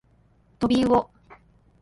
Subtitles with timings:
[0.57, 1.11] とびうお